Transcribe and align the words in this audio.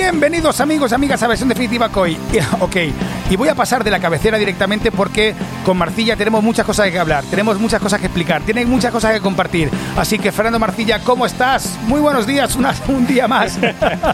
Bienvenidos 0.00 0.60
amigos, 0.60 0.92
amigas 0.92 1.20
a 1.24 1.26
versión 1.26 1.48
definitiva 1.48 1.88
COI. 1.88 2.16
Ok, 2.60 2.76
y 3.30 3.36
voy 3.36 3.48
a 3.48 3.56
pasar 3.56 3.82
de 3.82 3.90
la 3.90 3.98
cabecera 3.98 4.38
directamente 4.38 4.92
porque 4.92 5.34
con 5.64 5.76
Marcilla 5.76 6.14
tenemos 6.14 6.40
muchas 6.40 6.64
cosas 6.64 6.88
que 6.88 7.00
hablar, 7.00 7.24
tenemos 7.28 7.58
muchas 7.58 7.82
cosas 7.82 7.98
que 7.98 8.06
explicar, 8.06 8.42
tienen 8.42 8.70
muchas 8.70 8.92
cosas 8.92 9.12
que 9.12 9.20
compartir. 9.20 9.68
Así 9.96 10.20
que 10.20 10.30
Fernando 10.30 10.60
Marcilla, 10.60 11.00
¿cómo 11.00 11.26
estás? 11.26 11.76
Muy 11.88 12.00
buenos 12.00 12.28
días, 12.28 12.56
un 12.86 13.06
día 13.08 13.26
más. 13.26 13.58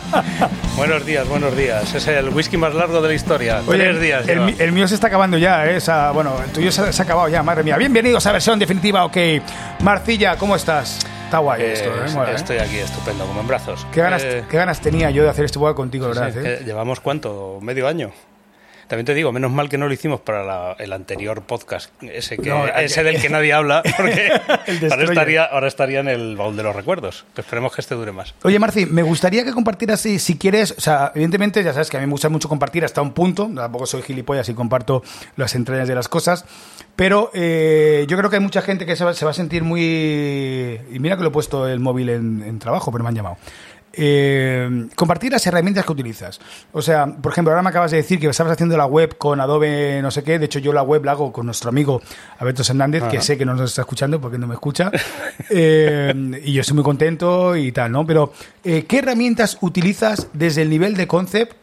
buenos 0.76 1.04
días, 1.04 1.28
buenos 1.28 1.54
días. 1.54 1.94
Es 1.94 2.06
el 2.08 2.30
whisky 2.30 2.56
más 2.56 2.74
largo 2.74 3.02
de 3.02 3.08
la 3.08 3.14
historia. 3.14 3.60
Tres 3.68 4.00
días. 4.00 4.26
El, 4.26 4.72
mío 4.72 4.88
se 4.88 4.94
está 4.94 5.08
acabando 5.08 5.36
ya, 5.36 5.66
¿eh? 5.66 5.78
bueno, 6.14 6.36
el 6.42 6.50
tuyo 6.50 6.72
se, 6.72 6.94
se 6.94 7.02
ha 7.02 7.04
acabado 7.04 7.28
ya, 7.28 7.42
madre 7.42 7.62
mía. 7.62 7.76
Bienvenidos 7.76 8.24
a 8.24 8.32
versión 8.32 8.58
definitiva, 8.58 9.04
ok. 9.04 9.16
Marcilla, 9.80 10.38
¿cómo 10.38 10.56
estás? 10.56 11.00
Está 11.34 11.42
guay 11.42 11.62
esto, 11.64 11.88
¿eh? 11.88 12.30
¿eh? 12.30 12.34
Estoy 12.36 12.58
aquí 12.58 12.76
estupendo, 12.76 13.26
como 13.26 13.40
en 13.40 13.48
brazos. 13.48 13.84
¿Qué 13.90 14.00
ganas, 14.00 14.22
eh, 14.22 14.44
¿qué 14.48 14.56
ganas 14.56 14.80
tenía 14.80 15.10
yo 15.10 15.24
de 15.24 15.30
hacer 15.30 15.44
este 15.46 15.58
juego 15.58 15.74
contigo, 15.74 16.06
verdad? 16.06 16.32
llevamos 16.64 17.00
cuánto, 17.00 17.58
medio 17.60 17.88
año. 17.88 18.12
También 18.88 19.06
te 19.06 19.14
digo, 19.14 19.32
menos 19.32 19.50
mal 19.50 19.68
que 19.68 19.78
no 19.78 19.86
lo 19.86 19.94
hicimos 19.94 20.20
para 20.20 20.72
el 20.74 20.92
anterior 20.92 21.42
podcast, 21.42 21.90
ese, 22.02 22.36
que, 22.38 22.52
ese 22.78 23.02
del 23.02 23.20
que 23.20 23.28
nadie 23.28 23.52
habla, 23.52 23.82
porque 23.96 24.30
ahora, 24.90 25.04
estaría, 25.04 25.44
ahora 25.44 25.68
estaría 25.68 26.00
en 26.00 26.08
el 26.08 26.36
baúl 26.36 26.56
de 26.56 26.62
los 26.62 26.74
recuerdos. 26.74 27.24
Esperemos 27.36 27.74
que 27.74 27.80
este 27.80 27.94
dure 27.94 28.12
más. 28.12 28.34
Oye, 28.42 28.58
Marci, 28.58 28.86
me 28.86 29.02
gustaría 29.02 29.44
que 29.44 29.52
compartieras, 29.52 30.00
si, 30.00 30.18
si 30.18 30.36
quieres, 30.36 30.74
o 30.76 30.80
sea, 30.80 31.12
evidentemente 31.14 31.62
ya 31.62 31.72
sabes 31.72 31.90
que 31.90 31.96
a 31.96 32.00
mí 32.00 32.06
me 32.06 32.12
gusta 32.12 32.28
mucho 32.28 32.48
compartir 32.48 32.84
hasta 32.84 33.02
un 33.02 33.12
punto, 33.12 33.50
tampoco 33.54 33.86
soy 33.86 34.02
gilipollas 34.02 34.48
y 34.48 34.54
comparto 34.54 35.02
las 35.36 35.54
entrañas 35.54 35.88
de 35.88 35.94
las 35.94 36.08
cosas, 36.08 36.44
pero 36.96 37.30
eh, 37.34 38.04
yo 38.08 38.16
creo 38.16 38.30
que 38.30 38.36
hay 38.36 38.42
mucha 38.42 38.62
gente 38.62 38.86
que 38.86 38.96
se 38.96 39.04
va, 39.04 39.10
a 39.10 39.32
sentir 39.34 39.64
muy... 39.64 40.80
Y 40.90 40.98
mira 41.00 41.16
que 41.16 41.22
lo 41.22 41.28
he 41.28 41.32
puesto 41.32 41.66
el 41.66 41.80
móvil 41.80 42.08
en, 42.08 42.42
en 42.42 42.58
trabajo, 42.58 42.92
pero 42.92 43.02
me 43.02 43.08
han 43.08 43.16
llamado. 43.16 43.36
Eh, 43.96 44.88
compartir 44.94 45.32
las 45.32 45.46
herramientas 45.46 45.84
que 45.84 45.92
utilizas. 45.92 46.40
O 46.72 46.82
sea, 46.82 47.06
por 47.06 47.32
ejemplo, 47.32 47.52
ahora 47.52 47.62
me 47.62 47.70
acabas 47.70 47.90
de 47.90 47.98
decir 47.98 48.18
que 48.18 48.28
estabas 48.28 48.52
haciendo 48.52 48.76
la 48.76 48.86
web 48.86 49.16
con 49.16 49.40
Adobe 49.40 50.00
no 50.02 50.10
sé 50.10 50.22
qué. 50.22 50.38
De 50.38 50.46
hecho, 50.46 50.58
yo 50.58 50.72
la 50.72 50.82
web 50.82 51.04
la 51.04 51.12
hago 51.12 51.32
con 51.32 51.46
nuestro 51.46 51.70
amigo 51.70 52.00
Alberto 52.38 52.62
Hernández, 52.68 53.04
que 53.04 53.20
sé 53.20 53.38
que 53.38 53.44
no 53.44 53.54
nos 53.54 53.70
está 53.70 53.82
escuchando 53.82 54.20
porque 54.20 54.38
no 54.38 54.46
me 54.46 54.54
escucha. 54.54 54.90
Eh, 55.50 56.40
y 56.44 56.52
yo 56.52 56.62
estoy 56.62 56.74
muy 56.74 56.84
contento 56.84 57.54
y 57.54 57.70
tal, 57.70 57.92
¿no? 57.92 58.06
Pero, 58.06 58.32
eh, 58.64 58.84
¿qué 58.86 58.98
herramientas 58.98 59.58
utilizas 59.60 60.28
desde 60.32 60.62
el 60.62 60.70
nivel 60.70 60.96
de 60.96 61.06
concept 61.06 61.56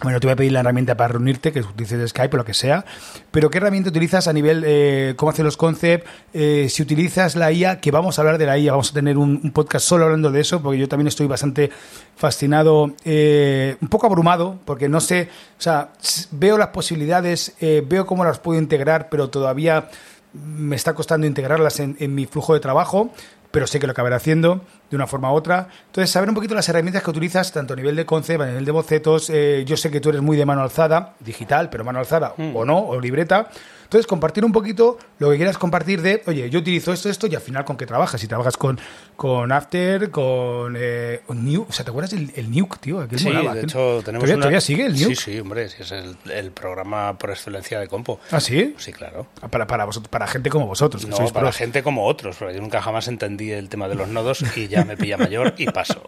bueno, 0.00 0.18
te 0.18 0.26
voy 0.26 0.32
a 0.32 0.36
pedir 0.36 0.52
la 0.52 0.60
herramienta 0.60 0.96
para 0.96 1.08
reunirte, 1.08 1.52
que 1.52 1.60
utilices 1.60 2.10
Skype 2.10 2.34
o 2.34 2.38
lo 2.38 2.44
que 2.44 2.54
sea, 2.54 2.84
pero 3.30 3.50
¿qué 3.50 3.58
herramienta 3.58 3.90
utilizas 3.90 4.26
a 4.26 4.32
nivel, 4.32 4.64
eh, 4.66 5.14
cómo 5.16 5.30
hacer 5.30 5.44
los 5.44 5.56
concepts? 5.56 6.08
Eh, 6.32 6.68
si 6.68 6.82
utilizas 6.82 7.36
la 7.36 7.52
IA, 7.52 7.80
que 7.80 7.90
vamos 7.90 8.18
a 8.18 8.22
hablar 8.22 8.38
de 8.38 8.46
la 8.46 8.58
IA, 8.58 8.72
vamos 8.72 8.90
a 8.90 8.94
tener 8.94 9.16
un, 9.16 9.52
podcast 9.52 9.86
solo 9.86 10.04
hablando 10.04 10.32
de 10.32 10.40
eso, 10.40 10.62
porque 10.62 10.78
yo 10.78 10.88
también 10.88 11.08
estoy 11.08 11.26
bastante 11.26 11.70
fascinado, 12.16 12.94
eh, 13.04 13.76
un 13.80 13.88
poco 13.88 14.06
abrumado, 14.06 14.58
porque 14.64 14.88
no 14.88 15.00
sé, 15.00 15.28
o 15.58 15.62
sea, 15.62 15.92
veo 16.32 16.58
las 16.58 16.68
posibilidades, 16.68 17.54
veo 17.60 18.06
cómo 18.06 18.24
las 18.24 18.38
puedo 18.38 18.58
integrar, 18.58 19.08
pero 19.08 19.30
todavía 19.30 19.88
me 20.32 20.76
está 20.76 20.94
costando 20.94 21.26
integrarlas 21.26 21.78
en 21.80 22.14
mi 22.14 22.26
flujo 22.26 22.54
de 22.54 22.60
trabajo 22.60 23.12
pero 23.52 23.66
sé 23.66 23.78
que 23.78 23.86
lo 23.86 23.92
acabaré 23.92 24.16
haciendo 24.16 24.62
de 24.92 24.96
una 24.96 25.06
forma 25.06 25.32
u 25.32 25.36
otra. 25.36 25.68
Entonces, 25.86 26.10
saber 26.10 26.28
un 26.28 26.34
poquito 26.34 26.54
las 26.54 26.68
herramientas 26.68 27.02
que 27.02 27.10
utilizas, 27.10 27.50
tanto 27.50 27.72
a 27.72 27.76
nivel 27.76 27.96
de 27.96 28.04
concept, 28.04 28.42
a 28.42 28.46
nivel 28.46 28.64
de 28.64 28.72
bocetos. 28.72 29.30
Eh, 29.30 29.64
yo 29.66 29.76
sé 29.76 29.90
que 29.90 30.00
tú 30.00 30.10
eres 30.10 30.20
muy 30.20 30.36
de 30.36 30.44
mano 30.44 30.62
alzada, 30.62 31.14
digital, 31.18 31.70
pero 31.70 31.82
mano 31.82 31.98
alzada 31.98 32.34
mm. 32.36 32.54
o 32.54 32.64
no, 32.64 32.78
o 32.78 33.00
libreta. 33.00 33.48
Entonces, 33.92 34.06
compartir 34.06 34.42
un 34.42 34.52
poquito 34.52 34.96
lo 35.18 35.30
que 35.30 35.36
quieras 35.36 35.58
compartir 35.58 36.00
de, 36.00 36.22
oye, 36.26 36.48
yo 36.48 36.60
utilizo 36.60 36.94
esto, 36.94 37.10
esto, 37.10 37.26
y 37.26 37.34
al 37.34 37.42
final 37.42 37.66
con 37.66 37.76
qué 37.76 37.84
trabajas. 37.84 38.18
Si 38.22 38.26
trabajas 38.26 38.56
con, 38.56 38.80
con 39.16 39.52
After, 39.52 40.10
con 40.10 40.74
eh, 40.78 41.20
Nuke, 41.28 41.68
o 41.68 41.72
sea, 41.74 41.84
¿te 41.84 41.90
acuerdas 41.90 42.12
del 42.12 42.32
el 42.34 42.50
Nuke, 42.50 42.78
tío? 42.80 43.06
sí, 43.14 43.30
de 43.30 43.60
hecho, 43.60 44.00
tenemos 44.02 44.24
¿Todavía, 44.24 44.36
¿Todavía, 44.36 44.60
sigue 44.62 44.86
el 44.86 44.94
Nuke? 44.94 45.14
Sí, 45.14 45.32
sí, 45.32 45.40
hombre, 45.40 45.64
es 45.64 45.92
el, 45.92 46.50
programa 46.52 47.18
por 47.18 47.32
excelencia 47.32 47.80
de 47.80 47.88
Compo. 47.88 48.18
¿Ah, 48.30 48.40
sí? 48.40 48.74
Sí, 48.78 48.94
claro. 48.94 49.26
Ah, 49.42 49.48
para, 49.48 49.66
para, 49.66 49.84
vosotros, 49.84 50.08
para 50.08 50.26
gente 50.26 50.48
como 50.48 50.66
vosotros. 50.66 51.06
no, 51.06 51.18
para 51.28 51.52
gente 51.52 51.82
como 51.82 52.06
otros, 52.06 52.36
porque 52.36 52.54
yo 52.54 52.62
nunca 52.62 52.80
jamás 52.80 53.08
entendí 53.08 53.52
el 53.52 53.68
tema 53.68 53.88
de 53.88 53.94
los 53.94 54.08
nodos 54.08 54.42
y 54.56 54.68
ya 54.68 54.81
me 54.84 54.96
pilla 54.96 55.16
mayor 55.16 55.54
y 55.56 55.66
paso. 55.66 56.02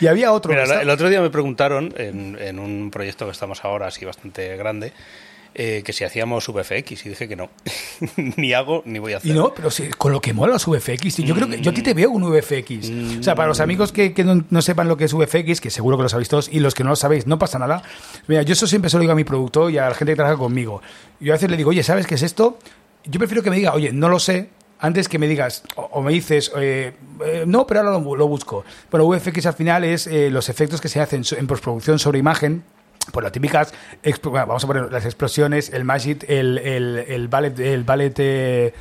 y 0.00 0.06
había 0.06 0.32
otro. 0.32 0.52
Mira, 0.52 0.82
el 0.82 0.90
otro 0.90 1.08
día 1.08 1.20
me 1.20 1.30
preguntaron 1.30 1.92
en, 1.96 2.38
en 2.40 2.58
un 2.58 2.90
proyecto 2.90 3.26
que 3.26 3.32
estamos 3.32 3.64
ahora, 3.64 3.88
así 3.88 4.04
bastante 4.04 4.56
grande, 4.56 4.92
eh, 5.52 5.82
que 5.84 5.92
si 5.92 6.04
hacíamos 6.04 6.46
VFX 6.46 7.06
y 7.06 7.08
dije 7.08 7.26
que 7.26 7.34
no. 7.34 7.50
ni 8.36 8.52
hago 8.52 8.82
ni 8.86 9.00
voy 9.00 9.14
a 9.14 9.16
hacer. 9.16 9.32
Y 9.32 9.34
no, 9.34 9.52
pero 9.52 9.68
con 9.98 10.12
lo 10.12 10.20
que 10.20 10.32
mola 10.32 10.52
los 10.52 10.66
VFX, 10.66 11.16
yo 11.18 11.34
creo 11.34 11.48
que 11.48 11.60
yo 11.60 11.72
a 11.72 11.74
ti 11.74 11.82
te 11.82 11.92
veo 11.92 12.10
un 12.10 12.22
VFX. 12.22 13.18
o 13.18 13.22
sea, 13.22 13.34
para 13.34 13.48
los 13.48 13.58
amigos 13.58 13.90
que, 13.90 14.14
no, 14.24 14.62
sepan 14.62 14.86
lo 14.86 14.96
que 14.96 15.06
es 15.06 15.12
VFX, 15.12 15.60
que 15.60 15.70
seguro 15.70 15.96
que 15.96 16.04
lo 16.04 16.08
sabéis 16.08 16.28
todos, 16.28 16.48
y 16.52 16.60
los 16.60 16.74
que 16.74 16.84
no 16.84 16.90
lo 16.90 16.96
sabéis, 16.96 17.26
no 17.26 17.38
pasa 17.38 17.58
nada. 17.58 17.82
Mira, 18.28 18.42
yo 18.42 18.52
eso 18.52 18.68
siempre 18.68 18.90
se 18.90 18.96
lo 18.96 19.00
digo 19.00 19.12
a 19.12 19.16
mi 19.16 19.24
productor 19.24 19.72
y 19.72 19.78
a 19.78 19.88
la 19.88 19.94
gente 19.94 20.12
que 20.12 20.16
trabaja 20.16 20.36
conmigo. 20.36 20.82
Yo 21.18 21.32
a 21.32 21.36
veces 21.36 21.50
le 21.50 21.56
digo, 21.56 21.70
oye, 21.70 21.82
¿sabes 21.82 22.06
qué 22.06 22.14
es 22.14 22.22
esto? 22.22 22.58
Yo 23.04 23.18
prefiero 23.18 23.42
que 23.42 23.50
me 23.50 23.56
diga, 23.56 23.74
oye, 23.74 23.92
no 23.92 24.08
lo 24.08 24.20
sé, 24.20 24.50
antes 24.80 25.08
que 25.08 25.18
me 25.18 25.28
digas 25.28 25.62
o, 25.76 26.02
me 26.02 26.12
dices, 26.12 26.50
eh, 26.56 26.92
eh, 27.24 27.44
no, 27.46 27.66
pero 27.66 27.80
ahora 27.80 27.92
lo, 27.92 28.28
busco. 28.28 28.64
Bueno, 28.90 29.06
VFX 29.06 29.46
al 29.46 29.54
final 29.54 29.84
es 29.84 30.06
los 30.06 30.48
efectos 30.48 30.80
que 30.80 30.88
se 30.88 31.00
hacen 31.00 31.22
en 31.36 31.46
postproducción 31.46 31.98
sobre 31.98 32.18
imagen 32.18 32.64
por 33.10 33.22
las 33.22 33.32
típicas, 33.32 33.72
vamos 34.22 34.64
a 34.64 34.66
poner 34.66 34.92
las 34.92 35.04
explosiones, 35.04 35.70
el 35.70 35.84
magic, 35.84 36.24
el, 36.28 36.58
el, 36.58 36.98
el 37.08 37.28
ballet, 37.28 37.58
el 37.58 37.84
ballet 37.84 38.14
eh, 38.18 38.74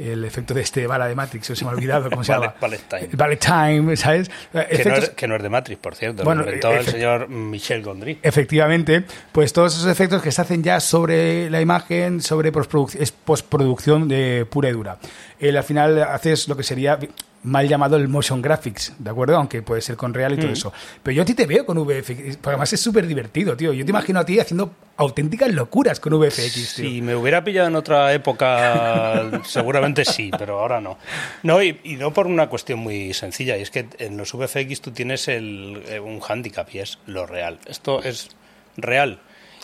el 0.00 0.24
efecto 0.24 0.54
de 0.54 0.62
este 0.62 0.86
bala 0.86 1.06
de 1.06 1.14
Matrix, 1.14 1.46
se 1.46 1.64
me 1.64 1.70
ha 1.70 1.74
olvidado 1.74 2.10
cómo 2.10 2.24
se 2.24 2.32
llama. 2.32 2.54
Ballet 2.60 3.38
Time, 3.38 3.96
¿sabes? 3.96 4.30
Que, 4.52 4.84
no 4.84 4.94
es, 4.94 5.10
que, 5.10 5.28
no 5.28 5.36
es, 5.36 5.42
de 5.42 5.48
Matrix, 5.48 5.80
por 5.80 5.94
cierto. 5.94 6.24
Bueno, 6.24 6.42
lo 6.42 6.48
inventó 6.48 6.72
el 6.72 6.86
señor 6.86 7.28
Michel 7.28 7.82
Gondry. 7.82 8.18
Efectivamente, 8.22 9.04
pues 9.32 9.52
todos 9.52 9.76
esos 9.76 9.90
efectos 9.90 10.22
que 10.22 10.32
se 10.32 10.40
hacen 10.40 10.62
ya 10.62 10.80
sobre 10.80 11.50
la 11.50 11.60
imagen, 11.60 12.20
sobre 12.20 12.52
postproducción 12.52 14.08
de 14.08 14.46
pura 14.48 14.70
y 14.70 14.72
dura. 14.72 14.98
Al 15.40 15.64
final 15.64 16.02
haces 16.02 16.48
lo 16.48 16.56
que 16.56 16.62
sería 16.62 16.98
mal 17.42 17.66
llamado 17.66 17.96
el 17.96 18.08
motion 18.08 18.42
graphics, 18.42 18.92
¿de 18.98 19.10
acuerdo? 19.10 19.36
Aunque 19.36 19.62
puede 19.62 19.80
ser 19.80 19.96
con 19.96 20.12
real 20.12 20.34
y 20.34 20.36
todo 20.36 20.48
mm. 20.48 20.52
eso. 20.52 20.72
Pero 21.02 21.16
yo 21.16 21.22
a 21.22 21.24
ti 21.24 21.34
te 21.34 21.46
veo 21.46 21.64
con 21.64 21.78
VFX, 21.78 22.38
además 22.42 22.72
es 22.72 22.80
súper 22.80 23.06
divertido, 23.06 23.56
tío. 23.56 23.72
Yo 23.72 23.84
te 23.84 23.90
imagino 23.90 24.20
a 24.20 24.24
ti 24.24 24.38
haciendo 24.38 24.74
auténticas 24.96 25.50
locuras 25.52 26.00
con 26.00 26.18
VFX, 26.18 26.74
tío. 26.74 26.90
Si 26.90 27.02
me 27.02 27.14
hubiera 27.14 27.42
pillado 27.42 27.68
en 27.68 27.76
otra 27.76 28.12
época, 28.12 29.40
seguramente 29.44 30.04
sí, 30.04 30.30
pero 30.36 30.60
ahora 30.60 30.80
no. 30.80 30.98
No, 31.42 31.62
y, 31.62 31.78
no 31.98 32.12
por 32.12 32.26
una 32.26 32.48
cuestión 32.48 32.80
muy 32.80 33.14
sencilla, 33.14 33.56
y 33.56 33.62
es 33.62 33.70
que 33.70 33.86
en 33.98 34.16
los 34.16 34.32
VFX 34.32 34.80
tú 34.82 34.90
tienes 34.90 35.28
el, 35.28 35.82
eh, 35.88 36.00
un 36.00 36.20
handicap 36.26 36.68
y 36.72 36.80
es 36.80 36.98
lo 37.06 37.26
real. 37.26 37.58
Esto 37.66 38.02
es 38.02 38.28
real. 38.76 39.20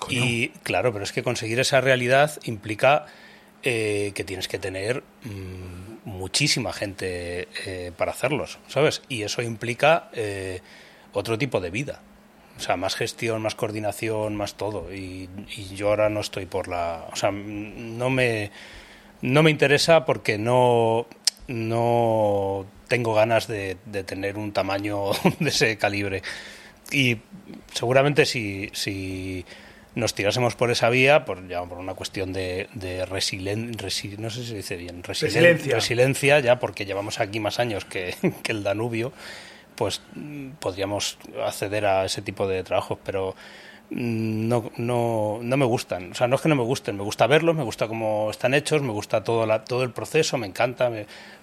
Y 0.09 0.49
claro, 0.63 0.93
pero 0.93 1.05
es 1.05 1.13
que 1.13 1.23
conseguir 1.23 1.59
esa 1.59 1.81
realidad 1.81 2.39
implica 2.45 3.07
eh, 3.63 4.13
que 4.15 4.25
tienes 4.25 4.49
que 4.49 4.59
tener... 4.59 5.03
Mm, 5.25 5.96
muchísima 6.16 6.72
gente 6.72 7.49
eh, 7.66 7.93
para 7.97 8.12
hacerlos, 8.12 8.59
¿sabes? 8.69 9.03
Y 9.09 9.22
eso 9.22 9.43
implica 9.43 10.10
eh, 10.12 10.60
otro 11.12 11.38
tipo 11.38 11.60
de 11.60 11.71
vida. 11.71 12.00
O 12.56 12.60
sea, 12.60 12.77
más 12.77 12.94
gestión, 12.94 13.43
más 13.43 13.54
coordinación, 13.54 14.34
más 14.34 14.54
todo. 14.54 14.93
Y, 14.93 15.28
yo 15.75 15.88
ahora 15.91 16.09
no 16.09 16.21
estoy 16.21 16.47
por 16.47 16.69
la... 16.69 17.06
O 17.12 17.16
sea, 17.16 17.31
no 17.31 18.09
me, 18.09 18.50
no 19.21 19.43
me 19.43 19.50
interesa 19.50 20.06
porque 20.06 20.38
no, 20.38 21.06
no 21.49 22.66
tengo 22.88 23.15
ganas 23.15 23.47
de, 23.47 23.77
de 23.84 24.04
tener 24.04 24.38
un 24.38 24.53
tamaño 24.53 25.10
de 25.38 25.50
ese 25.50 25.77
calibre. 25.77 26.22
Y 26.91 27.19
seguramente 27.72 28.25
si, 28.25 28.71
si 28.72 29.44
nos 29.97 30.12
tirásemos 30.15 30.55
por 30.55 30.71
esa 30.71 30.91
vía, 30.91 31.25
por, 31.25 31.49
ya 31.49 31.65
por 31.65 31.79
una 31.79 31.95
cuestión 31.95 32.34
de, 32.34 32.69
de 32.75 33.07
resiliencia, 33.07 34.19
no 34.19 34.29
sé 34.29 34.43
si 34.43 34.49
se 34.49 34.57
dice 34.57 34.77
bien, 34.77 35.03
resiliencia. 35.03 35.75
resiliencia, 35.75 36.39
ya 36.39 36.61
porque 36.61 36.84
llevamos 36.84 37.19
aquí 37.19 37.41
más 37.41 37.59
años 37.59 37.87
que, 37.87 38.15
que, 38.43 38.53
el 38.53 38.63
Danubio, 38.63 39.13
pues 39.75 40.03
podríamos 40.60 41.19
acceder 41.45 41.87
a 41.87 42.04
ese 42.04 42.21
tipo 42.21 42.47
de 42.47 42.63
trabajos, 42.63 42.98
pero 43.04 43.34
no, 43.89 44.71
no, 44.77 45.39
no 45.41 45.57
me 45.57 45.65
gustan. 45.65 46.13
O 46.13 46.15
sea, 46.15 46.28
no 46.28 46.37
es 46.37 46.43
que 46.43 46.51
no 46.51 46.57
me 46.57 46.63
gusten, 46.63 46.95
me 46.98 47.03
gusta 47.03 47.27
verlos, 47.27 47.57
me 47.57 47.65
gusta 47.65 47.89
cómo 47.89 48.31
están 48.31 48.53
hechos, 48.53 48.83
me 48.83 48.93
gusta 48.93 49.25
todo, 49.25 49.47
la, 49.47 49.65
todo 49.65 49.83
el 49.83 49.93
proceso, 49.93 50.37
me 50.37 50.47
encanta, 50.47 50.91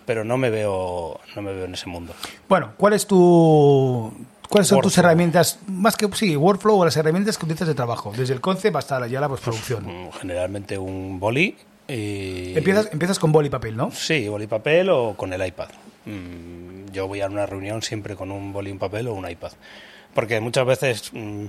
pero 0.06 0.24
no 0.24 0.38
me, 0.38 0.52
veo, 0.52 1.20
no 1.36 1.42
me 1.42 1.54
veo 1.54 1.66
en 1.66 1.74
ese 1.74 1.90
mundo. 1.90 2.14
Bueno, 2.48 2.74
¿cuál 2.78 2.94
es 2.94 3.08
tu, 3.08 4.14
¿Cuáles 4.50 4.68
son 4.68 4.82
tus 4.82 4.98
herramientas, 4.98 5.60
más 5.68 5.96
que 5.96 6.08
sí, 6.14 6.36
workflow 6.36 6.80
o 6.80 6.86
las 6.86 6.96
herramientas 6.98 7.38
que 7.38 7.46
utilizas 7.46 7.68
de 7.68 7.76
trabajo, 7.76 8.14
desde 8.16 8.34
el 8.34 8.42
concept 8.42 8.76
hasta 8.76 9.08
ya 9.08 9.20
la 9.20 9.30
postproducción? 9.30 9.84
Pues, 9.84 10.22
generalmente 10.22 10.78
un 10.78 11.20
boli. 11.20 11.56
Y... 11.88 12.56
Empiezas, 12.56 12.90
empiezas 12.92 13.20
con 13.20 13.32
boli 13.32 13.48
y 13.48 13.52
papel, 13.52 13.76
¿no? 13.76 13.92
Sí, 13.92 14.28
boli 14.28 14.46
y 14.46 14.48
papel 14.48 14.90
o 14.90 15.16
con 15.16 15.34
el 15.34 15.46
iPad. 15.46 15.70
Mm, 16.06 16.92
yo 16.92 17.08
voy 17.08 17.22
a 17.22 17.28
una 17.28 17.46
reunión 17.46 17.82
siempre 17.82 18.16
con 18.16 18.32
un 18.32 18.54
boli 18.54 18.70
y 18.70 18.74
un 18.74 18.80
papel 18.80 19.08
o 19.08 19.14
un 19.14 19.30
iPad. 19.30 19.52
Porque 20.14 20.40
muchas 20.40 20.66
veces 20.66 21.12
mm, 21.14 21.46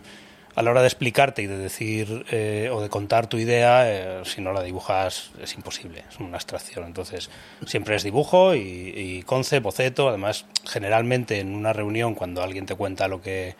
a 0.55 0.63
la 0.63 0.71
hora 0.71 0.81
de 0.83 0.87
explicarte 0.87 1.43
y 1.43 1.47
de 1.47 1.59
decir 1.59 2.25
eh, 2.31 2.71
o 2.73 2.81
de 2.81 2.89
contar 2.89 3.27
tu 3.27 3.39
idea, 3.39 3.91
eh, 3.91 4.23
si 4.25 4.41
no 4.41 4.53
la 4.53 4.63
dibujas 4.63 5.31
es 5.43 5.55
imposible, 5.55 6.05
es 6.09 6.19
una 6.21 6.37
abstracción. 6.37 6.85
Entonces, 6.85 7.31
siempre 7.67 7.97
es 7.97 8.03
dibujo 8.03 8.55
y, 8.55 8.61
y 8.61 9.23
concept, 9.23 9.65
boceto. 9.65 10.09
Además, 10.09 10.47
generalmente 10.65 11.41
en 11.41 11.55
una 11.55 11.73
reunión, 11.73 12.15
cuando 12.15 12.43
alguien 12.43 12.67
te 12.67 12.75
cuenta 12.77 13.09
lo 13.09 13.21
que, 13.21 13.57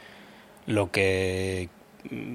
lo 0.67 0.91
que 0.93 1.69
mm, 2.11 2.35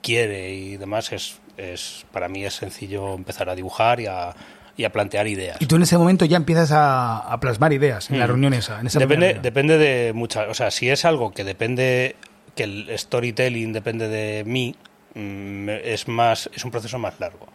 quiere 0.00 0.54
y 0.54 0.76
demás, 0.78 1.12
es, 1.12 1.40
es 1.58 2.06
para 2.10 2.28
mí 2.28 2.44
es 2.44 2.54
sencillo 2.54 3.14
empezar 3.14 3.50
a 3.50 3.54
dibujar 3.54 4.00
y 4.00 4.06
a, 4.06 4.34
y 4.78 4.84
a 4.84 4.92
plantear 4.92 5.26
ideas. 5.26 5.58
Y 5.60 5.66
tú 5.66 5.76
en 5.76 5.82
ese 5.82 5.98
momento 5.98 6.24
ya 6.24 6.36
empiezas 6.36 6.70
a, 6.72 7.36
plasmar 7.40 7.72
ideas 7.72 8.10
en 8.10 8.20
la 8.20 8.26
reunión 8.26 8.54
esa. 8.54 8.80
En 8.80 8.86
esa 8.86 9.00
depende, 9.00 9.38
depende 9.42 9.76
de 9.76 10.12
muchas. 10.14 10.48
O 10.48 10.54
sea, 10.54 10.70
si 10.70 10.88
es 10.88 11.04
algo 11.04 11.32
que 11.32 11.42
depende, 11.42 12.14
que 12.58 12.64
el 12.64 12.98
storytelling 12.98 13.72
depende 13.72 14.08
de 14.08 14.42
mí, 14.44 14.74
mm, 15.14 15.68
es 15.68 16.08
más, 16.08 16.50
es 16.52 16.64
un 16.64 16.72
proceso 16.72 16.98
más 16.98 17.20
largo. 17.20 17.46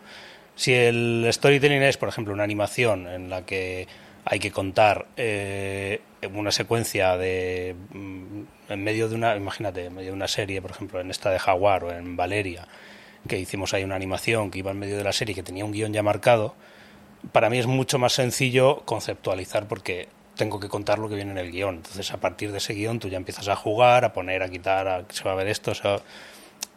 Si 0.55 0.73
el 0.73 1.27
storytelling 1.29 1.83
es, 1.83 1.97
por 1.97 2.07
ejemplo, 2.07 2.33
una 2.33 2.45
animación 2.45 3.07
en 3.07 3.29
la 3.29 3.45
que 3.45 3.85
hay 4.23 4.39
que 4.39 4.51
contar 4.51 5.07
eh, 5.17 6.00
una 6.33 6.53
secuencia 6.53 7.17
de 7.17 7.75
mm, 7.91 8.41
en 8.69 8.83
medio 8.83 9.09
de 9.09 9.15
una, 9.15 9.35
imagínate, 9.35 9.88
en 9.88 9.95
medio 9.95 10.11
de 10.11 10.15
una 10.15 10.29
serie, 10.29 10.61
por 10.61 10.71
ejemplo, 10.71 11.01
en 11.01 11.11
esta 11.11 11.31
de 11.31 11.39
Jaguar 11.39 11.83
o 11.83 11.91
en 11.91 12.15
Valeria, 12.15 12.65
que 13.27 13.38
hicimos 13.38 13.73
ahí 13.73 13.83
una 13.83 13.95
animación 13.95 14.51
que 14.51 14.59
iba 14.59 14.71
en 14.71 14.79
medio 14.79 14.95
de 14.95 15.03
la 15.03 15.11
serie 15.11 15.35
que 15.35 15.44
tenía 15.44 15.65
un 15.65 15.73
guion 15.73 15.91
ya 15.91 16.01
marcado 16.01 16.55
para 17.31 17.50
mí 17.50 17.57
es 17.57 17.67
mucho 17.67 17.97
más 18.00 18.13
sencillo 18.13 18.81
conceptualizar 18.85 19.67
porque 19.67 20.09
tengo 20.35 20.59
que 20.59 20.69
contar 20.69 21.00
lo 21.00 21.09
que 21.09 21.15
viene 21.15 21.31
en 21.31 21.38
el 21.38 21.51
guion. 21.51 21.75
Entonces, 21.75 22.12
a 22.12 22.18
partir 22.18 22.51
de 22.51 22.57
ese 22.57 22.74
guion, 22.74 23.00
tú 23.00 23.07
ya 23.07 23.18
empiezas 23.18 23.47
a 23.47 23.56
jugar, 23.56 24.06
a 24.06 24.13
poner, 24.13 24.44
a 24.44 24.50
quitar, 24.50 24.88
a, 24.88 25.06
se 25.09 25.24
va 25.24 25.33
a 25.33 25.35
ver 25.35 25.47
esto, 25.47 25.74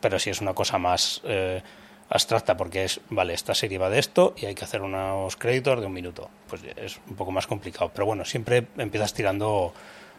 pero 0.00 0.18
si 0.18 0.30
es 0.30 0.40
una 0.40 0.54
cosa 0.54 0.78
más 0.78 1.22
eh, 1.24 1.62
abstracta, 2.10 2.56
porque 2.56 2.84
es, 2.84 3.00
vale, 3.10 3.34
esta 3.34 3.54
serie 3.54 3.78
va 3.78 3.90
de 3.90 3.98
esto 3.98 4.34
y 4.36 4.46
hay 4.46 4.54
que 4.54 4.64
hacer 4.64 4.82
unos 4.82 5.36
créditos 5.36 5.80
de 5.80 5.86
un 5.86 5.92
minuto. 5.92 6.28
Pues 6.48 6.62
es 6.76 7.00
un 7.08 7.16
poco 7.16 7.32
más 7.32 7.46
complicado. 7.46 7.90
Pero 7.94 8.06
bueno, 8.06 8.24
siempre 8.24 8.66
empiezas 8.76 9.14
tirando 9.14 9.72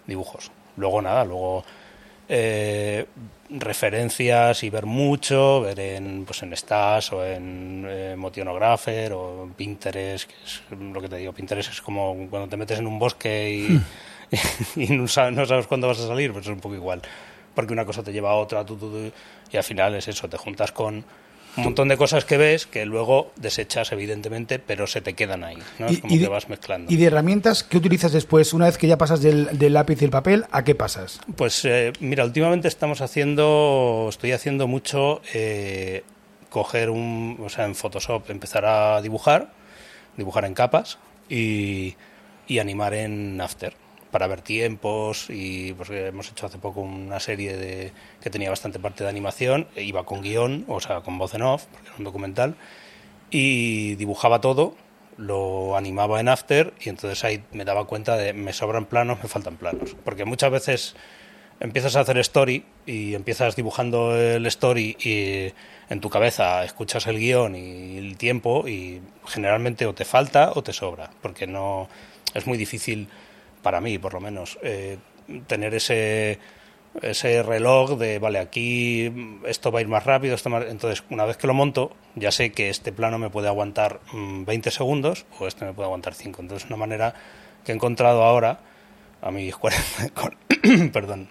dibujos. 0.06 0.52
Luego 0.76 1.02
nada, 1.02 1.26
luego 1.26 1.64
eh, 2.30 3.06
referencias 3.50 4.64
y 4.64 4.70
ver 4.70 4.86
mucho, 4.86 5.62
ver 5.62 5.80
en, 5.80 6.26
pues 6.26 6.44
en 6.44 6.56
Stas 6.56 7.14
o 7.14 7.26
en 7.26 7.86
eh, 7.88 8.16
Motionographer 8.18 9.14
o 9.14 9.44
en 9.44 9.54
Pinterest, 9.54 10.30
que 10.30 10.36
es 10.44 10.62
lo 10.78 11.00
que 11.02 11.08
te 11.08 11.18
digo, 11.18 11.32
Pinterest 11.34 11.72
es 11.72 11.82
como 11.82 12.28
cuando 12.30 12.50
te 12.50 12.58
metes 12.58 12.80
en 12.80 12.88
un 12.88 13.00
bosque 13.00 13.50
y, 13.50 13.82
y 14.76 14.88
no, 14.88 15.08
sabes, 15.08 15.68
cuándo 15.68 15.88
vas 15.88 16.00
a 16.00 16.08
salir, 16.08 16.34
pues 16.34 16.46
es 16.46 16.52
un 16.52 16.60
poco 16.60 16.76
igual, 16.76 17.02
porque 17.56 17.74
una 17.74 17.86
cosa 17.86 18.04
te 18.04 18.12
lleva 18.12 18.32
a 18.32 18.36
otra, 18.36 18.66
y 19.52 19.58
al 19.58 19.64
final 19.64 19.96
es 19.96 20.08
eso, 20.10 20.28
te 20.28 20.38
juntas 20.38 20.72
con 20.74 21.06
un 21.58 21.64
montón 21.64 21.88
de 21.88 21.98
cosas 21.98 22.26
que 22.26 22.38
ves 22.38 22.66
que 22.66 22.86
luego 22.86 23.32
desechas, 23.36 23.92
evidentemente, 23.92 24.60
pero 24.60 24.88
se 24.88 25.02
te 25.02 25.14
quedan 25.14 25.44
ahí. 25.44 25.58
¿no? 25.80 25.88
Es 25.88 26.00
como 26.00 26.18
que 26.18 26.28
vas 26.28 26.50
mezclando. 26.50 26.92
¿Y 26.92 26.98
de 26.98 27.06
herramientas 27.06 27.64
qué 27.64 27.78
utilizas 27.78 28.12
después? 28.12 28.54
Una 28.54 28.66
vez 28.66 28.78
que 28.78 28.88
ya 28.88 28.98
pasas 28.98 29.22
del, 29.22 29.50
lápiz 29.74 30.02
y 30.02 30.06
el 30.06 30.12
papel, 30.12 30.46
¿a 30.52 30.64
qué 30.64 30.76
pasas? 30.76 31.20
Pues 31.36 31.66
eh, 31.66 31.94
mira, 32.00 32.24
últimamente 32.24 32.68
estamos 32.68 33.02
haciendo, 33.02 34.08
estoy 34.10 34.32
haciendo 34.32 34.68
mucho 34.68 35.22
eh, 35.34 36.04
coger 36.50 36.90
un, 36.90 37.38
o 37.44 37.50
sea, 37.50 37.66
en 37.66 37.76
Photoshop 37.76 38.30
empezar 38.30 38.66
a 38.66 39.02
dibujar, 39.02 39.52
dibujar 40.16 40.46
en 40.46 40.54
capas 40.54 41.00
y, 41.30 41.96
y 42.48 42.60
animar 42.60 42.94
en 42.94 43.42
After 43.42 43.74
para 44.12 44.28
ver 44.28 44.42
tiempos 44.42 45.28
y 45.30 45.74
pues 45.74 45.90
hemos 45.90 46.30
hecho 46.32 46.46
hace 46.46 46.58
poco 46.58 46.82
una 46.82 47.20
serie 47.20 47.56
de, 47.58 47.92
que 48.22 48.30
tenía 48.30 48.50
bastante 48.50 48.80
parte 48.80 49.04
de 49.04 49.10
animación, 49.10 49.68
e 49.76 49.84
iba 49.84 50.06
con 50.06 50.22
guion, 50.22 50.66
o 50.68 50.80
sea, 50.80 51.02
con 51.02 51.18
voz 51.18 51.34
en 51.34 51.42
off, 51.42 51.66
porque 51.66 51.88
era 51.88 51.98
un 51.98 52.04
documental, 52.04 52.56
y 53.30 53.96
dibujaba 53.96 54.42
todo, 54.42 54.76
lo 55.18 55.76
animaba 55.76 56.20
en 56.20 56.30
After 56.30 56.74
y 56.80 56.90
entonces 56.90 57.24
ahí 57.24 57.44
me 57.52 57.66
daba 57.66 57.86
cuenta 57.86 58.18
de 58.18 58.34
me 58.34 58.54
sobran 58.54 58.86
planos, 58.86 59.22
me 59.22 59.30
faltan 59.30 59.58
planos, 59.58 59.96
porque 60.06 60.26
muchas 60.26 60.52
veces 60.52 60.96
empiezas 61.60 61.96
a 61.96 62.02
hacer 62.02 62.18
story 62.20 62.64
y 62.86 63.16
empiezas 63.16 63.56
dibujando 63.56 64.16
el 64.16 64.46
story 64.46 64.96
y 65.00 65.54
en 65.92 66.02
tu 66.02 66.10
cabeza 66.10 66.64
escuchas 66.64 67.08
el 67.08 67.18
guion 67.18 67.56
y 67.56 67.98
el 67.98 68.18
tiempo 68.18 68.68
y 68.68 69.02
generalmente 69.26 69.86
o 69.86 69.94
te 69.94 70.06
falta 70.06 70.52
o 70.54 70.64
te 70.64 70.74
sobra, 70.74 71.10
porque 71.22 71.48
no 71.48 71.90
es 72.34 72.46
muy 72.46 72.58
difícil 72.58 73.08
para 73.62 73.82
mí 73.82 73.98
por 73.98 74.14
lo 74.14 74.20
menos, 74.20 74.58
eh, 74.62 74.98
tener 75.48 75.74
ese, 75.74 76.40
ese 77.02 77.44
reloj 77.44 77.98
de, 77.98 78.20
vale, 78.20 78.40
aquí 78.40 79.40
esto 79.46 79.72
va 79.72 79.80
a 79.80 79.82
ir 79.82 79.88
más 79.88 80.06
rápido, 80.06 80.36
esto 80.36 80.50
entonces 80.62 81.04
una 81.10 81.26
vez 81.26 81.38
que 81.38 81.48
lo 81.48 81.54
monto, 81.54 81.96
ya 82.16 82.32
sé 82.32 82.52
que 82.52 82.70
este 82.70 82.92
plano 82.92 83.18
me 83.18 83.30
puede 83.30 83.48
aguantar 83.48 84.00
20 84.14 84.70
mm, 84.70 84.72
segundos 84.72 85.26
o 85.40 85.48
este 85.48 85.66
me 85.66 85.74
puede 85.74 85.88
aguantar 85.88 86.14
5. 86.14 86.42
Entonces 86.42 86.68
una 86.68 86.78
manera 86.78 87.14
que 87.64 87.72
he 87.72 87.76
encontrado 87.76 88.24
ahora, 88.24 88.60
a 89.22 89.32
mis 89.32 89.56
40, 89.56 90.12
perdón, 90.94 91.30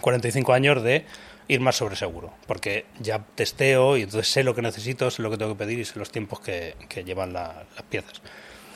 45 0.00 0.52
años 0.52 0.82
de 0.82 1.04
ir 1.48 1.60
más 1.60 1.76
sobre 1.76 1.96
seguro, 1.96 2.32
porque 2.46 2.86
ya 3.00 3.24
testeo 3.34 3.96
y 3.96 4.02
entonces 4.02 4.30
sé 4.30 4.44
lo 4.44 4.54
que 4.54 4.62
necesito, 4.62 5.10
sé 5.10 5.22
lo 5.22 5.30
que 5.30 5.36
tengo 5.36 5.52
que 5.52 5.58
pedir 5.58 5.78
y 5.78 5.84
sé 5.84 5.98
los 5.98 6.10
tiempos 6.10 6.40
que, 6.40 6.74
llevan 7.04 7.32
las 7.32 7.66
piezas. 7.88 8.22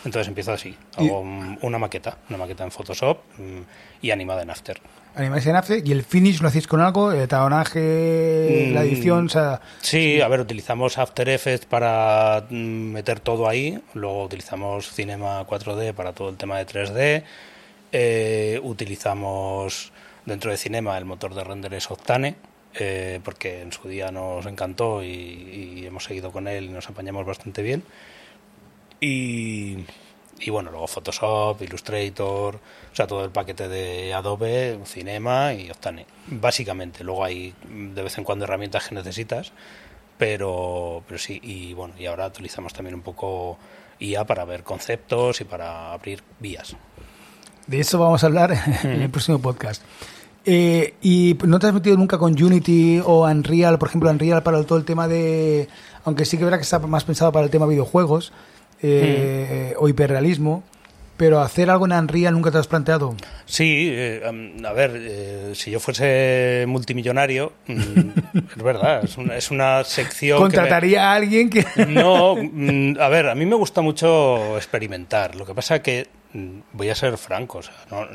Entonces 0.04 0.28
empiezo 0.28 0.52
así, 0.52 0.76
hago 0.96 1.20
una 1.20 1.78
maqueta, 1.78 2.18
una 2.28 2.38
maqueta 2.38 2.64
en 2.64 2.70
Photoshop 2.70 3.18
mm, 3.36 3.60
y 4.02 4.10
animada 4.10 4.42
en 4.42 4.50
After. 4.50 4.80
Animáis 5.14 5.46
en 5.46 5.56
After 5.56 5.84
y 5.84 5.90
el 5.90 6.04
finish 6.04 6.40
lo 6.40 6.48
hacéis 6.48 6.68
con 6.68 6.80
algo, 6.80 7.10
el 7.10 7.26
tabonaje, 7.26 8.70
la 8.72 8.80
mm, 8.80 8.84
edición, 8.84 9.26
o 9.26 9.28
sea... 9.28 9.60
Sí, 9.80 10.20
a 10.20 10.28
ver, 10.28 10.40
utilizamos 10.40 10.98
After 10.98 11.28
Effects 11.28 11.66
para 11.66 12.46
mm, 12.48 12.54
meter 12.54 13.18
todo 13.18 13.48
ahí, 13.48 13.82
luego 13.94 14.24
utilizamos 14.24 14.92
Cinema 14.92 15.44
4D 15.44 15.92
para 15.94 16.12
todo 16.12 16.28
el 16.28 16.36
tema 16.36 16.58
de 16.58 16.66
3D, 16.66 17.24
eh, 17.90 18.60
utilizamos 18.62 19.92
dentro 20.24 20.52
de 20.52 20.56
Cinema 20.56 20.96
el 20.96 21.06
motor 21.06 21.34
de 21.34 21.42
render 21.42 21.74
es 21.74 21.90
Octane, 21.90 22.36
eh, 22.74 23.18
porque 23.24 23.62
en 23.62 23.72
su 23.72 23.88
día 23.88 24.12
nos 24.12 24.46
encantó 24.46 25.02
y, 25.02 25.08
y 25.08 25.86
hemos 25.86 26.04
seguido 26.04 26.30
con 26.30 26.46
él 26.46 26.66
y 26.66 26.68
nos 26.68 26.88
apañamos 26.88 27.26
bastante 27.26 27.62
bien. 27.62 27.82
Y, 29.00 29.78
y 30.40 30.50
bueno, 30.50 30.70
luego 30.70 30.86
Photoshop, 30.86 31.62
Illustrator, 31.62 32.56
o 32.56 32.94
sea, 32.94 33.06
todo 33.06 33.24
el 33.24 33.30
paquete 33.30 33.68
de 33.68 34.14
Adobe, 34.14 34.78
Cinema 34.84 35.54
y 35.54 35.70
Octane. 35.70 36.06
Básicamente, 36.26 37.04
luego 37.04 37.24
hay 37.24 37.54
de 37.68 38.02
vez 38.02 38.18
en 38.18 38.24
cuando 38.24 38.44
herramientas 38.44 38.88
que 38.88 38.94
necesitas, 38.94 39.52
pero, 40.16 41.02
pero 41.06 41.18
sí, 41.18 41.40
y 41.42 41.74
bueno, 41.74 41.94
y 41.98 42.06
ahora 42.06 42.26
utilizamos 42.26 42.72
también 42.72 42.94
un 42.94 43.02
poco 43.02 43.58
IA 44.00 44.24
para 44.24 44.44
ver 44.44 44.62
conceptos 44.62 45.40
y 45.40 45.44
para 45.44 45.92
abrir 45.92 46.22
vías. 46.40 46.76
De 47.66 47.80
eso 47.80 47.98
vamos 47.98 48.22
a 48.22 48.26
hablar 48.26 48.52
en 48.84 49.02
el 49.02 49.10
próximo 49.10 49.38
podcast. 49.40 49.82
Eh, 50.44 50.94
¿Y 51.02 51.37
no 51.44 51.58
te 51.58 51.66
has 51.66 51.75
metido 51.75 51.96
nunca 51.96 52.16
con 52.16 52.32
Unity 52.32 53.00
o 53.04 53.28
Unreal? 53.28 53.78
Por 53.78 53.88
ejemplo, 53.88 54.08
Unreal 54.08 54.42
para 54.42 54.62
todo 54.64 54.78
el 54.78 54.84
tema 54.84 55.06
de... 55.06 55.68
Aunque 56.04 56.25
sí 56.25 56.38
que 56.38 56.44
verá 56.44 56.56
que 56.56 56.62
está 56.62 56.78
más 56.78 57.04
pensado 57.04 57.32
para 57.32 57.44
el 57.44 57.50
tema 57.50 57.66
videojuegos, 57.66 58.32
eh, 58.82 59.75
o 59.78 59.88
hiperrealismo, 59.88 60.62
pero 61.16 61.40
hacer 61.40 61.68
algo 61.68 61.85
en 61.87 61.92
Unreal 61.92 62.32
nunca 62.32 62.50
te 62.50 62.58
has 62.58 62.68
planteado. 62.68 63.16
Sí, 63.44 63.88
eh, 63.90 64.23
a 64.64 64.73
ver, 64.73 64.92
eh, 64.94 65.50
si 65.54 65.73
yo 65.73 65.80
fuese 65.80 66.64
multimillonario, 66.68 67.52
mm, 67.66 67.78
es 68.56 68.62
verdad, 68.62 69.04
es 69.37 69.50
una, 69.50 69.85
sección. 69.85 70.38
¿Contrataría 70.38 71.11
a 71.11 71.14
alguien 71.14 71.50
que.? 71.50 71.66
no, 71.88 72.37
mm, 72.40 73.00
a 73.00 73.08
ver, 73.08 73.28
a 73.28 73.35
mí 73.35 73.47
me 73.47 73.56
gusta 73.56 73.80
mucho 73.80 74.56
experimentar. 74.56 75.35
Lo 75.35 75.44
que 75.44 75.54
pasa 75.54 75.82
que, 75.82 76.06
mm, 76.32 76.61
voy 76.73 76.88
a 76.90 76.94
ser 76.94 77.18
franco, 77.18 77.58
o 77.58 77.62
sea, 77.62 77.75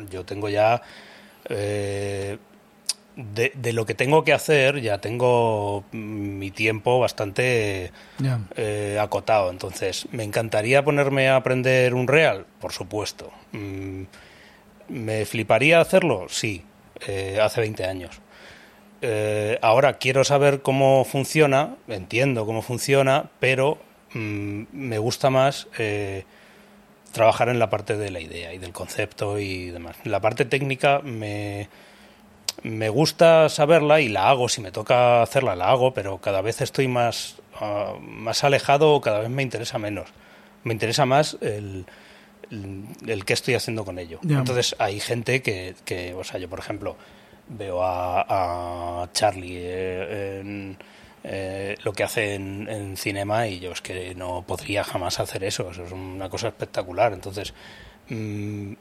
yo 0.10 0.24
tengo 0.24 0.48
ya 0.48 0.82
de, 3.16 3.74
lo 3.74 3.86
que 3.86 3.94
tengo 3.94 4.24
que 4.24 4.34
hacer 4.34 4.82
ya 4.82 4.98
tengo 5.00 5.84
mi 5.92 6.52
tiempo 6.52 7.00
bastante 7.00 7.92
eh, 8.56 8.98
acotado. 9.00 9.50
Entonces, 9.50 10.08
¿me 10.12 10.24
encantaría 10.24 10.84
ponerme 10.84 11.30
a 11.30 11.36
aprender 11.36 11.94
un 11.94 12.08
real? 12.08 12.46
Por 12.60 12.72
supuesto. 12.72 13.32
Mm, 13.52 14.04
¿Me 14.90 15.26
fliparía 15.26 15.80
hacerlo? 15.80 16.26
Sí, 16.30 16.64
eh, 17.08 17.40
hace 17.42 17.62
20 17.62 17.86
años. 17.86 18.20
Eh, 19.02 19.60
ahora 19.62 19.94
quiero 19.94 20.24
saber 20.24 20.62
cómo 20.62 21.04
funciona, 21.06 21.76
entiendo 21.88 22.46
cómo 22.46 22.62
funciona, 22.62 23.30
pero 23.40 23.78
mm, 24.14 24.64
me 24.72 24.98
gusta 24.98 25.30
más 25.30 25.68
trabajar 27.12 27.50
en 27.50 27.60
la 27.60 27.70
parte 27.70 27.96
de 27.96 28.10
la 28.10 28.20
idea 28.20 28.54
y 28.54 28.58
del 28.58 28.74
concepto 28.74 29.38
y 29.38 29.70
demás. 29.70 29.98
La 30.04 30.20
parte 30.20 30.46
técnica 30.46 31.00
me 31.04 31.70
me 32.62 32.90
gusta 32.90 33.50
saberla 33.50 34.02
y 34.02 34.10
la 34.10 34.30
hago, 34.30 34.48
si 34.50 34.62
me 34.62 34.72
toca 34.72 35.22
hacerla, 35.22 35.56
la 35.56 35.70
hago, 35.70 35.94
pero 35.94 36.20
cada 36.20 36.42
vez 36.42 36.62
estoy 36.62 36.88
más, 36.88 37.38
uh, 37.60 38.00
más 38.00 38.44
alejado 38.44 38.94
o 38.94 39.02
cada 39.02 39.20
vez 39.20 39.30
me 39.30 39.44
interesa 39.44 39.78
menos. 39.78 40.10
Me 40.64 40.74
interesa 40.74 41.06
más 41.06 41.38
el, 41.42 41.86
el, 42.50 43.26
qué 43.26 43.34
estoy 43.34 43.56
haciendo 43.56 43.84
con 43.84 44.00
ello. 44.00 44.20
Entonces 44.24 44.76
hay 44.80 45.00
gente 45.00 45.42
que, 45.42 45.76
que, 45.84 46.14
o 46.14 46.24
sea, 46.24 46.40
yo 46.40 46.50
por 46.50 46.60
ejemplo 46.60 46.96
veo 47.50 47.84
a, 47.84 49.02
a 49.02 49.12
Charlie 49.12 49.58
eh, 49.58 50.40
en, 50.40 50.78
eh, 51.24 51.76
lo 51.84 51.92
que 51.92 52.04
hace 52.04 52.36
en, 52.36 52.70
en, 52.70 52.96
cinema 52.96 53.48
y 53.48 53.60
yo 53.60 53.72
es 53.74 53.82
que 53.82 54.16
no 54.16 54.44
podría 54.48 54.84
jamás 54.84 55.20
hacer 55.20 55.44
eso, 55.44 55.72
eso 55.72 55.84
es 55.84 55.92
una 55.92 56.30
cosa 56.30 56.50
espectacular. 56.50 57.14
Entonces... 57.14 57.54
Mm, 58.10 58.74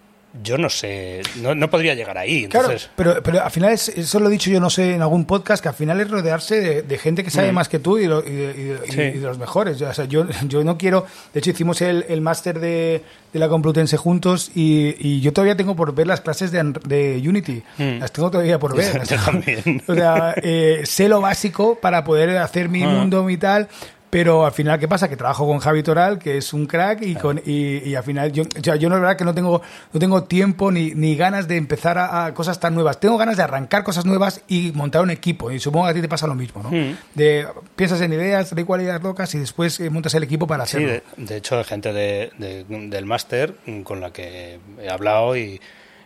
yo 0.43 0.57
no 0.57 0.71
sé, 0.71 1.21
no, 1.43 1.55
no 1.55 1.69
podría 1.69 1.95
llegar 1.95 2.17
ahí. 2.17 2.47
Claro, 2.49 2.67
Entonces, 2.69 2.91
pero, 2.97 3.23
pero 3.23 3.43
al 3.45 3.51
final, 3.51 3.73
es, 3.73 3.89
eso 3.91 4.19
lo 4.19 4.29
he 4.29 4.33
dicho 4.33 4.51
yo, 4.51 4.61
no 4.61 4.71
sé, 4.71 4.95
en 4.95 5.03
algún 5.03 5.27
podcast, 5.27 5.63
que 5.63 5.69
al 5.69 5.75
final 5.75 6.01
es 6.01 6.11
rodearse 6.11 6.61
de, 6.61 6.83
de 6.83 6.99
gente 6.99 7.23
que 7.23 7.31
sabe 7.31 7.53
más 7.53 7.69
que 7.69 7.79
tú 7.79 7.99
y, 7.99 8.07
lo- 8.07 8.27
y 8.27 8.31
de, 8.33 8.79
y 8.89 8.93
y 8.93 9.19
de 9.19 9.27
los 9.27 9.39
mejores. 9.39 9.81
O 9.83 9.93
sea, 9.95 10.05
yo, 10.07 10.27
yo 10.49 10.65
no 10.65 10.79
quiero. 10.79 11.05
De 11.35 11.41
hecho, 11.41 11.51
hicimos 11.51 11.83
el, 11.83 12.07
el 12.09 12.21
máster 12.23 12.61
de, 12.61 13.03
de 13.33 13.39
la 13.39 13.49
Complutense 13.49 13.97
juntos 13.99 14.51
y, 14.55 14.95
y 14.99 15.21
yo 15.21 15.33
todavía 15.35 15.57
tengo 15.57 15.77
por 15.77 15.95
ver 15.95 16.07
las 16.07 16.21
clases 16.23 16.51
de, 16.51 16.63
de 16.87 17.23
Unity. 17.29 17.63
Las 17.79 18.11
tengo 18.13 18.31
todavía 18.31 18.59
por 18.59 18.75
ver. 18.77 19.03
O 19.87 19.95
sea, 19.95 20.35
eh, 20.43 20.83
sé 20.85 21.09
lo 21.09 21.21
básico 21.21 21.79
para 21.81 22.05
poder 22.05 22.39
hacer 22.39 22.69
mi 22.69 22.83
Ah. 22.85 22.89
mundo 22.89 23.29
y 23.29 23.37
tal. 23.37 23.69
Pero 24.13 24.45
al 24.45 24.53
final, 24.53 24.79
¿qué 24.79 24.87
pasa? 24.89 25.09
Que 25.09 25.17
trabajo 25.17 25.47
con 25.47 25.59
Javi 25.59 25.83
Toral, 25.83 26.19
que 26.19 26.37
es 26.37 26.53
un 26.53 26.67
crack, 26.67 27.01
y, 27.01 27.15
con, 27.15 27.41
y, 27.47 27.79
y 27.79 27.95
al 27.95 28.05
final, 28.05 28.31
yo, 28.31 28.43
o 28.43 28.63
sea, 28.63 28.77
yo 28.77 28.91
no 28.91 28.97
es 28.97 29.01
verdad 29.01 29.17
que 29.17 29.25
no 29.25 29.33
tengo, 29.35 29.63
no 29.91 29.99
tengo 29.99 30.25
tiempo 30.25 30.71
ni, 30.71 30.91
ni 30.91 31.17
ganas 31.17 31.49
de 31.49 31.57
empezar 31.57 31.97
a, 31.97 32.27
a 32.27 32.35
cosas 32.35 32.61
tan 32.61 32.75
nuevas. 32.75 33.01
Tengo 33.01 33.17
ganas 33.17 33.39
de 33.39 33.43
arrancar 33.43 33.85
cosas 33.85 34.05
nuevas 34.05 34.43
y 34.49 34.71
montar 34.75 35.01
un 35.01 35.09
equipo. 35.09 35.51
Y 35.51 35.59
supongo 35.59 35.87
que 35.87 35.93
a 35.93 35.95
ti 35.95 36.03
te 36.03 36.11
pasa 36.11 36.27
lo 36.27 36.35
mismo, 36.35 36.63
¿no? 36.63 36.71
Mm. 36.71 36.95
De, 37.15 37.49
piensas 37.75 38.03
en 38.03 38.13
ideas, 38.13 38.55
de 38.55 38.61
ideas 38.61 39.03
locas 39.03 39.35
y 39.35 39.39
después 39.39 39.81
eh, 39.81 39.89
montas 39.89 40.13
el 40.15 40.25
equipo 40.25 40.47
para 40.47 40.67
Sí, 40.67 40.77
hacerlo. 40.77 40.89
de, 41.17 41.25
de 41.25 41.37
hecho, 41.39 41.57
hay 41.57 41.65
gente 41.65 41.95
de, 41.95 42.33
de- 42.37 42.65
del 42.65 43.07
máster 43.07 43.55
con 43.83 44.03
la 44.03 44.13
que 44.13 44.61
he 44.79 44.91
hablado 44.91 45.39
y, 45.39 45.59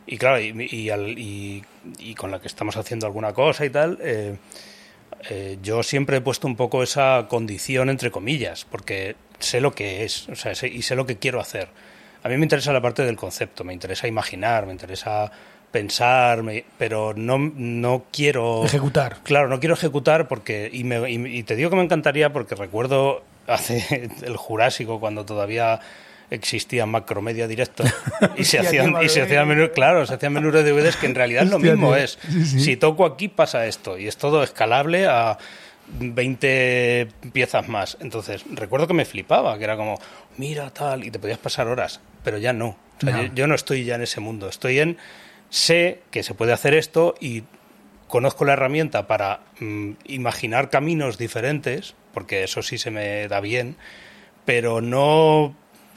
y 0.06 0.16
claro, 0.16 0.38
y, 0.40 0.54
y 0.70 0.90
al- 0.90 1.18
y 1.18 1.64
con 2.16 2.30
la 2.30 2.38
que 2.40 2.46
estamos 2.46 2.76
haciendo 2.76 3.06
alguna 3.06 3.32
cosa 3.32 3.64
y 3.64 3.70
tal. 3.70 3.98
eh, 4.00 4.36
eh, 5.30 5.58
yo 5.62 5.82
siempre 5.82 6.18
he 6.18 6.20
puesto 6.20 6.46
un 6.46 6.56
poco 6.56 6.82
esa 6.82 7.26
condición 7.28 7.90
entre 7.90 8.10
comillas, 8.10 8.64
porque 8.70 9.16
sé 9.38 9.60
lo 9.60 9.74
que 9.74 10.04
es 10.04 10.28
o 10.28 10.36
sea, 10.36 10.54
sé- 10.54 10.68
y 10.68 10.82
sé 10.82 10.94
lo 10.96 11.06
que 11.06 11.16
quiero 11.18 11.40
hacer. 11.40 11.68
A 12.22 12.28
mí 12.28 12.36
me 12.36 12.44
interesa 12.44 12.72
la 12.72 12.80
parte 12.80 13.04
del 13.04 13.16
concepto, 13.16 13.62
me 13.64 13.72
interesa 13.72 14.08
imaginar, 14.08 14.66
me 14.66 14.72
interesa 14.72 15.30
pensar, 15.70 16.42
me- 16.42 16.64
pero 16.78 17.12
no, 17.14 17.38
no 17.38 18.04
quiero 18.12 18.64
Ejecutar. 18.64 19.18
Claro, 19.24 19.48
no 19.48 19.60
quiero 19.60 19.74
ejecutar 19.74 20.26
porque 20.28 20.70
y, 20.72 20.84
me- 20.84 21.10
y- 21.10 21.38
y 21.38 21.42
te 21.42 21.56
digo 21.56 21.70
que 21.70 21.76
me 21.76 21.82
encantaría 21.82 22.32
porque 22.32 22.54
recuerdo 22.54 23.22
hace 23.46 24.10
el 24.22 24.36
Jurásico 24.36 25.00
cuando 25.00 25.24
todavía 25.24 25.80
existía 26.30 26.86
Macromedia 26.86 27.46
Directo 27.46 27.84
y 28.36 28.44
se 28.44 28.58
hacían 28.58 28.96
y 29.02 29.08
se 29.08 29.22
hacían 29.22 29.46
menú, 29.48 29.70
claro, 29.72 30.06
se 30.06 30.14
hacían 30.14 30.32
menús 30.32 30.52
de 30.52 30.62
DVDs 30.64 30.96
que 30.96 31.06
en 31.06 31.14
realidad 31.14 31.44
lo 31.44 31.58
mismo 31.58 31.88
tío. 31.88 31.96
es. 31.96 32.18
Sí, 32.28 32.44
sí. 32.44 32.60
Si 32.60 32.76
toco 32.76 33.04
aquí 33.06 33.28
pasa 33.28 33.66
esto 33.66 33.98
y 33.98 34.06
es 34.08 34.16
todo 34.16 34.42
escalable 34.42 35.06
a 35.06 35.38
20 35.98 37.08
piezas 37.32 37.68
más. 37.68 37.96
Entonces, 38.00 38.44
recuerdo 38.50 38.86
que 38.86 38.94
me 38.94 39.04
flipaba, 39.04 39.56
que 39.58 39.64
era 39.64 39.76
como, 39.76 40.00
mira 40.36 40.70
tal, 40.70 41.04
y 41.04 41.10
te 41.10 41.18
podías 41.18 41.38
pasar 41.38 41.68
horas, 41.68 42.00
pero 42.24 42.38
ya 42.38 42.52
no. 42.52 42.68
O 42.68 43.00
sea, 43.00 43.12
No. 43.12 43.22
Yo, 43.22 43.34
yo 43.34 43.46
no 43.46 43.54
estoy 43.54 43.84
ya 43.84 43.94
en 43.94 44.02
ese 44.02 44.20
mundo, 44.20 44.48
estoy 44.48 44.80
en, 44.80 44.96
sé 45.50 46.00
que 46.10 46.22
se 46.22 46.34
puede 46.34 46.52
hacer 46.52 46.74
esto 46.74 47.14
y 47.20 47.44
conozco 48.08 48.44
la 48.44 48.54
herramienta 48.54 49.06
para 49.06 49.40
mm, 49.60 49.92
imaginar 50.06 50.70
caminos 50.70 51.18
diferentes, 51.18 51.94
porque 52.12 52.44
eso 52.44 52.62
sí 52.62 52.78
se 52.78 52.90
me 52.90 53.28
da 53.28 53.40
bien, 53.40 53.76
pero 54.44 54.80
no 54.80 55.54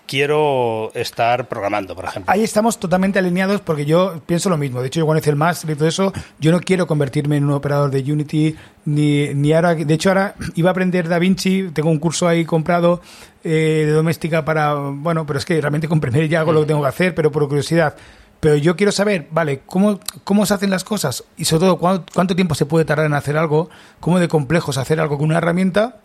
quiero 0.10 0.92
estar 0.96 1.48
programando, 1.48 1.96
por 1.96 2.06
ejemplo. 2.06 2.34
Ahí 2.34 2.44
estamos 2.44 2.80
totalmente 2.80 3.20
alineados 3.20 3.62
porque 3.62 3.86
yo 3.86 4.20
pienso 4.26 4.50
lo 4.50 4.58
mismo. 4.58 4.82
De 4.82 4.88
hecho, 4.88 5.00
yo 5.00 5.06
cuando 5.06 5.20
hice 5.20 5.30
el 5.30 5.36
máster 5.36 5.70
y 5.70 5.76
todo 5.76 5.88
eso, 5.88 6.12
yo 6.40 6.52
no 6.52 6.60
quiero 6.60 6.88
convertirme 6.88 7.38
en 7.38 7.44
un 7.44 7.52
operador 7.52 7.92
de 7.92 8.12
Unity, 8.12 8.56
ni, 8.86 9.32
ni 9.36 9.54
ahora. 9.54 9.76
De 9.76 9.94
hecho, 9.94 10.10
ahora 10.10 10.34
iba 10.56 10.70
a 10.70 10.72
aprender 10.72 11.08
Da 11.08 11.20
Vinci, 11.20 11.70
tengo 11.74 11.92
un 11.92 12.00
curso 12.00 12.28
ahí 12.28 12.44
comprado 12.44 13.02
eh, 13.44 13.84
de 13.86 13.92
doméstica 13.92 14.44
para. 14.44 14.74
Bueno, 14.74 15.28
pero 15.28 15.38
es 15.38 15.46
que 15.46 15.62
realmente 15.62 15.88
con 15.88 16.02
Premiere 16.02 16.28
ya 16.28 16.40
hago 16.40 16.54
lo 16.54 16.62
que 16.62 16.68
tengo 16.68 16.82
que 16.82 16.88
hacer, 16.88 17.14
pero 17.14 17.32
por 17.32 17.48
curiosidad. 17.48 17.96
Pero 18.40 18.56
yo 18.56 18.76
quiero 18.76 18.92
saber, 18.92 19.28
vale, 19.30 19.62
¿cómo, 19.68 20.00
cómo 20.24 20.46
se 20.48 20.56
hacen 20.56 20.72
las 20.72 20.84
cosas? 20.84 21.24
Y 21.38 21.46
sobre 21.46 21.62
todo, 21.62 21.78
¿cuánto, 21.78 22.12
cuánto 22.16 22.36
tiempo 22.36 22.56
se 22.56 22.66
puede 22.66 22.86
tardar 22.86 23.06
en 23.06 23.14
hacer 23.14 23.38
algo? 23.38 23.70
¿Cómo 24.00 24.20
de 24.20 24.28
complejo 24.28 24.72
es 24.72 24.78
hacer 24.78 25.00
algo 25.00 25.18
con 25.18 25.28
una 25.28 25.38
herramienta? 25.38 25.98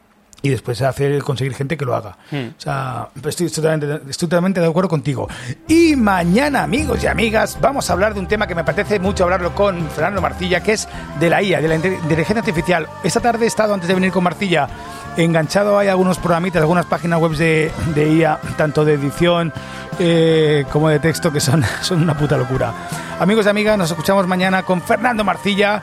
Y 0.44 0.50
después 0.50 0.82
hacer 0.82 1.22
conseguir 1.22 1.54
gente 1.54 1.74
que 1.78 1.86
lo 1.86 1.96
haga. 1.96 2.18
O 2.30 2.60
sea, 2.60 3.08
pues 3.22 3.40
estoy 3.40 3.48
totalmente, 3.50 4.10
estoy 4.10 4.28
totalmente 4.28 4.60
de 4.60 4.66
acuerdo 4.66 4.90
contigo. 4.90 5.26
Y 5.66 5.96
mañana, 5.96 6.64
amigos 6.64 7.02
y 7.02 7.06
amigas, 7.06 7.56
vamos 7.62 7.88
a 7.88 7.94
hablar 7.94 8.12
de 8.12 8.20
un 8.20 8.28
tema 8.28 8.46
que 8.46 8.54
me 8.54 8.60
apetece 8.60 8.98
mucho 9.00 9.24
hablarlo 9.24 9.54
con 9.54 9.88
Fernando 9.88 10.20
Marcilla, 10.20 10.62
que 10.62 10.74
es 10.74 10.86
de 11.18 11.30
la 11.30 11.42
IA, 11.42 11.62
de 11.62 11.68
la 11.68 11.76
inte- 11.76 11.94
inteligencia 12.02 12.40
artificial. 12.40 12.86
Esta 13.02 13.20
tarde 13.20 13.46
he 13.46 13.48
estado, 13.48 13.72
antes 13.72 13.88
de 13.88 13.94
venir 13.94 14.12
con 14.12 14.22
Marcilla, 14.22 14.68
enganchado 15.16 15.78
hay 15.78 15.88
algunos 15.88 16.18
programitas, 16.18 16.60
algunas 16.60 16.84
páginas 16.84 17.20
web 17.20 17.32
de, 17.36 17.72
de 17.94 18.12
IA, 18.12 18.38
tanto 18.58 18.84
de 18.84 18.92
edición 18.94 19.50
eh, 19.98 20.66
como 20.70 20.90
de 20.90 20.98
texto, 20.98 21.32
que 21.32 21.40
son, 21.40 21.64
son 21.80 22.02
una 22.02 22.14
puta 22.18 22.36
locura. 22.36 22.70
Amigos 23.18 23.46
y 23.46 23.48
amigas, 23.48 23.78
nos 23.78 23.90
escuchamos 23.90 24.26
mañana 24.26 24.62
con 24.62 24.82
Fernando 24.82 25.24
Marcilla. 25.24 25.82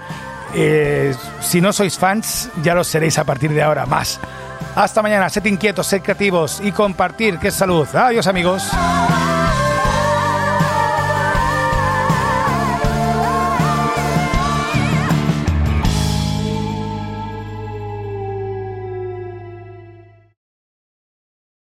Eh, 0.53 1.15
si 1.39 1.61
no 1.61 1.71
sois 1.71 1.97
fans, 1.97 2.49
ya 2.61 2.75
lo 2.75 2.83
seréis 2.83 3.17
a 3.17 3.23
partir 3.23 3.51
de 3.51 3.63
ahora 3.63 3.85
más. 3.85 4.19
Hasta 4.75 5.01
mañana, 5.01 5.29
sed 5.29 5.45
inquietos, 5.45 5.87
sed 5.87 6.01
creativos 6.01 6.61
y 6.63 6.71
compartir, 6.71 7.37
que 7.37 7.49
es 7.49 7.55
salud. 7.55 7.87
Adiós 7.93 8.27
amigos. 8.27 8.71